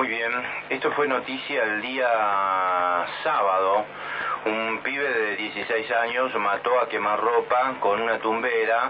[0.00, 0.32] Muy bien,
[0.70, 3.84] esto fue noticia el día sábado.
[4.46, 8.88] Un pibe de 16 años mató a quemarropa con una tumbera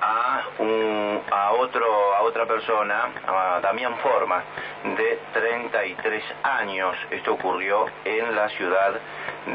[0.00, 4.42] a, un, a, otro, a otra persona, a Damián Forma,
[4.84, 6.96] de 33 años.
[7.10, 8.98] Esto ocurrió en la ciudad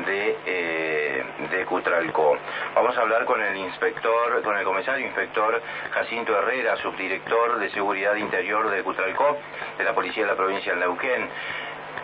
[0.02, 2.38] de, eh, de Cutralcó.
[2.76, 5.62] Vamos a hablar con el inspector, con el comisario inspector
[5.92, 9.38] Jacinto Herrera, subdirector de Seguridad Interior de Cutralcó,
[9.78, 11.30] de la Policía de la Provincia de Neuquén.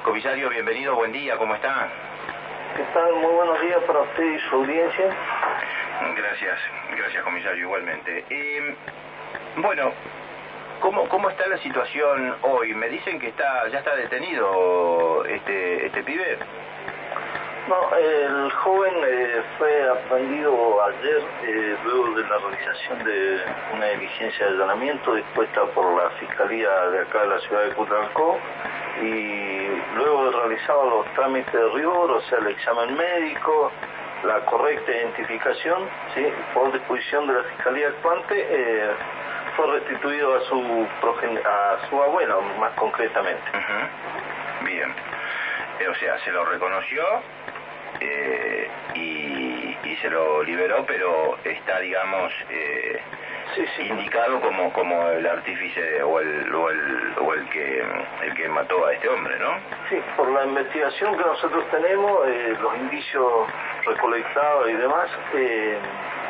[0.04, 1.90] Comisario, bienvenido, buen día, ¿cómo está?
[2.76, 3.14] ¿Qué tal?
[3.16, 5.06] Muy buenos días para usted y su audiencia.
[6.16, 6.60] Gracias,
[6.96, 8.24] gracias comisario, igualmente.
[8.30, 8.76] Eh,
[9.58, 9.92] bueno,
[10.80, 12.74] ¿cómo, ¿cómo está la situación hoy?
[12.76, 16.38] Me dicen que está ya está detenido este, este pibe.
[17.70, 23.42] No, el joven eh, fue aprendido ayer eh, luego de la realización de
[23.76, 28.40] una diligencia de allanamiento dispuesta por la Fiscalía de acá de la ciudad de Cutralcó
[29.04, 33.72] y luego de realizar los trámites de rigor, o sea, el examen médico,
[34.24, 36.26] la correcta identificación, ¿sí?
[36.56, 38.90] por disposición de la Fiscalía actuante, eh,
[39.56, 40.88] fue restituido a su,
[41.46, 43.46] a su abuelo, más concretamente.
[44.66, 44.92] Bien.
[45.88, 47.04] o sea, se lo reconoció
[48.00, 53.02] eh, y, y, se lo liberó, pero está, digamos, eh,
[53.56, 53.84] sí, sí.
[53.88, 57.84] indicado como como el artífice o el, o el, o el que
[58.24, 59.52] el que mató a este hombre, ¿no?
[59.90, 63.48] Sí, por la investigación que nosotros tenemos, eh, los indicios
[63.86, 65.78] recolectados y demás, eh,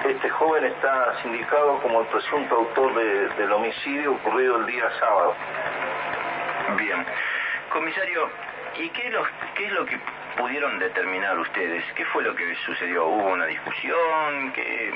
[0.07, 5.35] este joven está sindicado como el presunto autor de, del homicidio ocurrido el día sábado.
[6.77, 7.05] Bien.
[7.69, 8.29] Comisario,
[8.77, 9.99] ¿y qué, los, qué es lo que
[10.39, 11.83] pudieron determinar ustedes?
[11.95, 13.05] ¿Qué fue lo que sucedió?
[13.05, 14.51] ¿Hubo una discusión?
[14.53, 14.91] ¿Qué,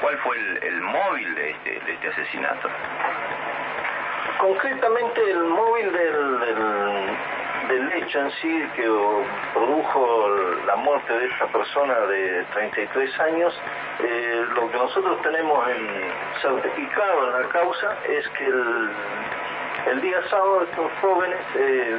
[0.00, 2.68] ¿Cuál fue el, móvil de este, de este asesinato?
[4.38, 6.40] Concretamente el móvil del,
[7.68, 8.88] del, hecho en sí que
[9.54, 10.28] produjo
[10.66, 13.60] la muerte de esta persona de 33 años,
[14.00, 16.12] eh, lo que nosotros tenemos en,
[16.42, 18.90] certificado en la causa es que el,
[19.86, 21.98] el día sábado estos jóvenes, eh,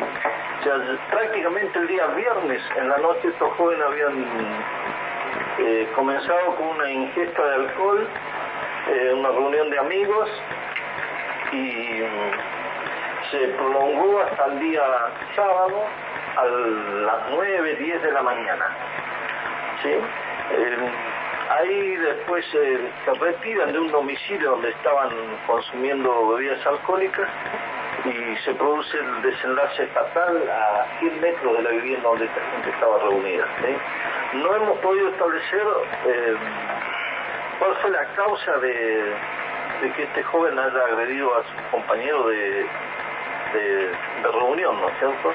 [1.09, 4.25] prácticamente el día viernes en la noche estos jóvenes habían
[5.59, 8.07] eh, comenzado con una ingesta de alcohol,
[8.89, 10.29] eh, una reunión de amigos
[11.53, 12.01] y
[13.31, 14.83] se prolongó hasta el día
[15.35, 15.85] sábado
[16.35, 18.65] a las 9, 10 de la mañana.
[19.81, 19.89] ¿sí?
[21.49, 25.09] Ahí después se retiran de un domicilio donde estaban
[25.45, 27.29] consumiendo bebidas alcohólicas
[28.05, 32.69] y se produce el desenlace fatal a 100 metros de la vivienda donde esta gente
[32.69, 33.45] estaba reunida.
[34.33, 35.67] No hemos podido establecer
[36.05, 36.35] eh,
[37.59, 39.15] cuál fue la causa de,
[39.81, 42.65] de, que este joven haya agredido a su compañero de,
[43.53, 43.87] de,
[44.23, 45.33] de reunión, ¿no es cierto?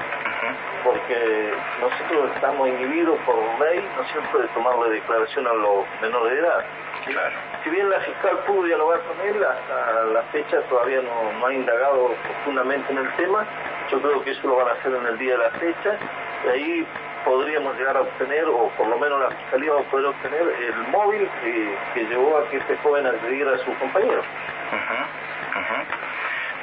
[0.83, 6.33] Porque nosotros estamos inhibidos por ley, ¿no es cierto?, de tomarle declaración a los menores
[6.33, 6.65] de edad.
[7.05, 7.35] Claro.
[7.63, 11.53] Si bien la fiscal pudo dialogar con él, hasta la fecha todavía no, no, ha
[11.53, 13.45] indagado profundamente en el tema,
[13.91, 15.97] yo creo que eso lo van a hacer en el día de la fecha,
[16.45, 16.87] y ahí
[17.25, 20.75] podríamos llegar a obtener, o por lo menos la fiscalía va a poder obtener, el
[20.91, 24.19] móvil que, que llevó a que este joven agrediera a su compañero.
[24.19, 25.59] Uh -huh.
[25.59, 26.12] Uh -huh.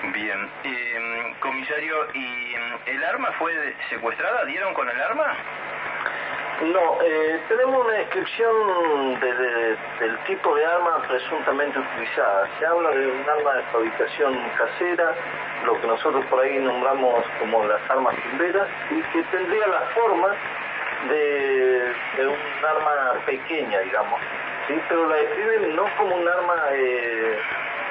[0.02, 2.54] Bien, eh, comisario, ¿y
[2.86, 3.52] el arma fue
[3.90, 4.46] secuestrada?
[4.46, 5.36] ¿Dieron con el arma?
[6.62, 12.48] No, eh, tenemos una descripción de, de, del tipo de arma presuntamente utilizada.
[12.58, 15.14] Se habla de un arma de fabricación casera,
[15.66, 20.28] lo que nosotros por ahí nombramos como las armas timberas, y que tendría la forma
[21.08, 24.20] de, de un arma pequeña, digamos.
[24.66, 24.80] ¿sí?
[24.88, 27.38] Pero la describen no como un arma eh,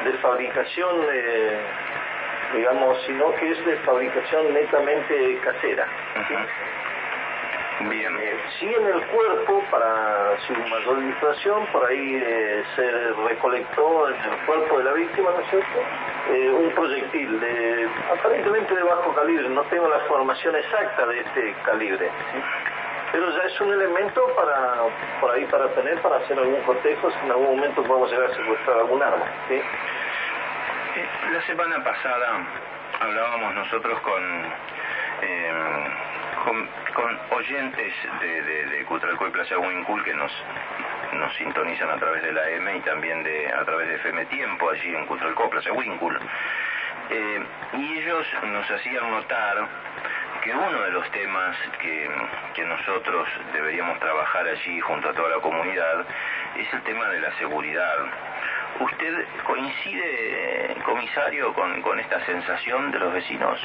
[0.06, 1.60] de fabricación eh,
[2.54, 5.88] digamos, sino que es de fabricación netamente casera.
[6.28, 6.36] ¿sí?
[7.88, 8.18] Bien.
[8.20, 12.92] Eh, sí en el cuerpo, para su mayor ilustración, por ahí eh, se
[13.28, 15.80] recolectó en el cuerpo de la víctima, ¿no es cierto?,
[16.30, 21.56] eh, un proyectil, de, aparentemente de bajo calibre, no tengo la formación exacta de este
[21.64, 22.40] calibre, ¿sí?
[23.14, 24.84] pero ya es un elemento para,
[25.22, 28.36] por ahí para tener, para hacer algún cotejo, si en algún momento podemos llegar a
[28.36, 29.62] secuestrar algún arma, ¿sí?
[30.96, 32.40] La semana pasada
[33.00, 34.24] hablábamos nosotros con,
[35.22, 35.54] eh,
[36.96, 40.32] con, oyentes de, de, de Cutralco y Plaza Wincul que nos,
[41.14, 44.72] nos sintonizan a través de la M y también de, a través de FM Tiempo
[44.72, 46.20] allí en Cutralco, Plaza Wincul.
[47.12, 47.44] Eh,
[47.74, 49.68] y ellos nos hacían notar
[50.42, 52.10] que uno de los temas que,
[52.56, 56.06] que nosotros deberíamos trabajar allí junto a toda la comunidad
[56.56, 57.96] es el tema de la seguridad.
[58.80, 60.59] ¿Usted coincide, eh,
[61.00, 63.58] comisario, con, con, esta sensación de los vecinos?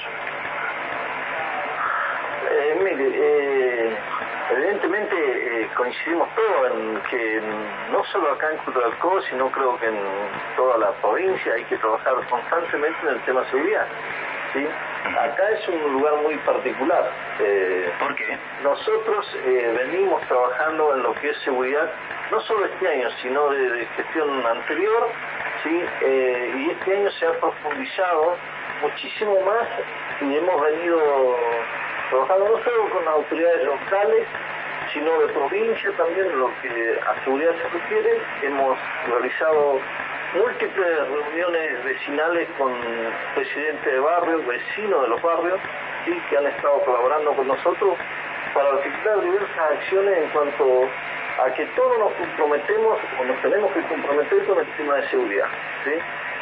[2.48, 2.78] Eh.
[2.78, 3.12] Bien.
[3.12, 3.96] eh,
[4.52, 7.42] evidentemente eh, coincidimos todos en que
[7.90, 9.98] no solo acá en Cutralcó, sino creo que en
[10.56, 13.88] toda la provincia hay que trabajar constantemente en el tema seguridad.
[14.52, 14.66] ¿sí?
[15.18, 17.10] Acá es un lugar muy particular.
[17.40, 18.38] Eh, ¿Por qué?
[18.62, 21.90] Nosotros eh, venimos trabajando en lo que es seguridad,
[22.30, 25.08] no solo este año, sino de, gestión anterior,
[25.64, 25.84] ¿sí?
[26.02, 28.36] Eh, y este año se ha profundizado
[28.82, 29.66] muchísimo más
[30.20, 31.36] y hemos venido
[32.10, 34.26] trabajando no solo con autoridades locales,
[34.92, 38.20] sino de provincia también, lo que a seguridad se refiere.
[38.42, 38.78] Hemos
[39.08, 39.80] realizado
[40.34, 42.72] múltiples reuniones vecinales con
[43.34, 45.60] presidentes de barrios, vecinos de los barrios,
[46.28, 47.96] que han estado colaborando con nosotros
[48.52, 50.88] para articular diversas acciones en cuanto
[51.42, 55.48] a que todos nos comprometemos o nos tenemos que comprometer con el tema de seguridad.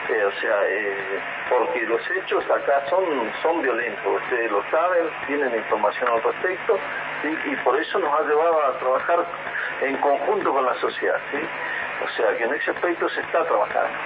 [0.08, 3.04] Eh, o sea, eh, porque los hechos acá son,
[3.42, 6.78] son violentos, ustedes lo saben, tienen información al respecto,
[7.46, 9.24] y por eso nos ha llevado a trabajar
[9.80, 11.20] en conjunto con la sociedad.
[11.30, 11.38] ¿sí?
[12.04, 13.96] O sea que en ese aspecto se está trabajando.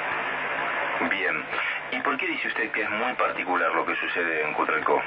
[1.11, 1.45] Bien.
[1.93, 5.01] ¿Y por qué dice usted que es muy particular lo que sucede en Cutralcó?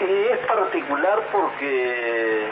[0.00, 2.48] Y es particular porque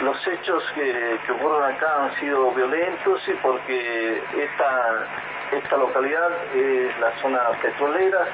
[0.00, 5.06] los hechos que, que ocurren acá han sido violentos y porque esta,
[5.52, 8.28] esta localidad es la zona petrolera,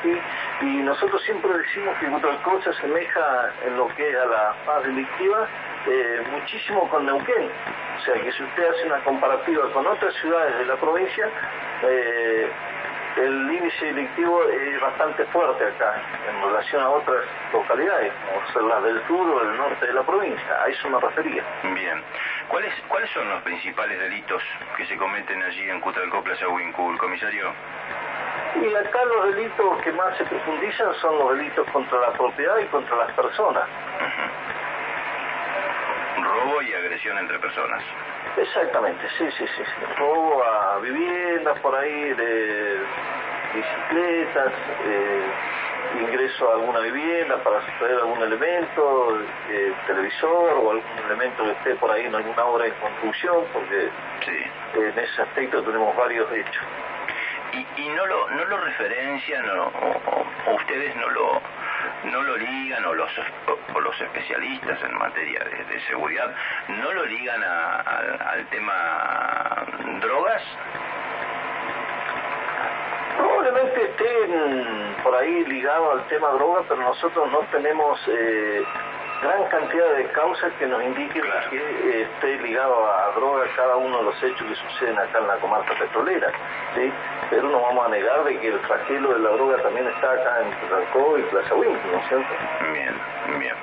[0.61, 4.85] y nosotros siempre decimos que Cutralcó se asemeja en lo que es a la paz
[4.85, 5.47] delictiva
[5.87, 7.51] eh, muchísimo con Neuquén.
[7.99, 11.29] O sea que si usted hace una comparativa con otras ciudades de la provincia,
[11.83, 12.51] eh,
[13.17, 18.83] el índice delictivo es bastante fuerte acá en relación a otras localidades, como ser las
[18.85, 20.63] del sur o del norte de la provincia.
[20.63, 21.43] A eso me refería.
[21.63, 22.03] Bien.
[22.49, 24.43] ¿Cuáles, ¿Cuáles son los principales delitos
[24.77, 26.47] que se cometen allí en Cutralcó, Plaza
[26.99, 27.53] comisario?
[28.61, 32.67] Y acá los delitos que más se profundizan son los delitos contra la propiedad y
[32.67, 33.69] contra las personas
[36.27, 37.83] robo y agresión entre personas.
[38.37, 39.63] Exactamente, sí, sí, sí.
[39.99, 42.79] Robo a viviendas por ahí, de
[43.55, 44.53] bicicletas,
[44.85, 45.27] eh,
[46.03, 49.19] ingreso a alguna vivienda para sustraer algún elemento,
[49.49, 53.91] eh, televisor o algún elemento que esté por ahí en alguna obra de construcción, porque
[54.75, 56.65] en ese aspecto tenemos varios hechos.
[57.53, 59.73] ¿Y, y no, lo, no lo referencian o
[60.57, 61.41] ustedes no lo
[62.05, 63.11] no lo ligan, o los,
[63.75, 66.35] o los especialistas en materia de, seguridad,
[66.69, 69.65] no lo ligan al tema
[70.01, 70.43] drogas?
[73.17, 78.65] Probablemente estén por ahí ligado al tema drogas, pero nosotros no tenemos eh,
[79.23, 83.99] gran cantidad de causas que nos indiquen que eh, esté ligado a droga cada uno
[83.99, 86.31] de los hechos que suceden acá en la comarca petrolera.
[86.75, 86.93] ¿sí?
[87.31, 90.43] Pero no vamos a negar de que el flagelo de la droga también está acá
[90.43, 92.35] en Tutalcó y Plaza Winkler, ¿no es cierto?
[92.73, 92.95] Bien,
[93.39, 93.55] bien.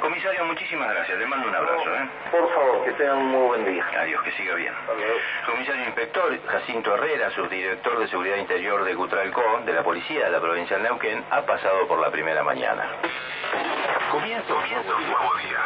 [0.00, 1.18] Comisario, muchísimas gracias.
[1.18, 1.94] Le mando un abrazo.
[1.94, 2.08] ¿eh?
[2.30, 3.84] Por favor, que tengan un muy buen día.
[3.98, 4.72] Adiós, que siga bien.
[5.44, 10.40] Comisario Inspector Jacinto Herrera, subdirector de Seguridad Interior de Cutralcó, de la Policía de la
[10.40, 12.86] provincia de Neuquén, ha pasado por la primera mañana.
[14.10, 15.58] Comienza, un nuevo día.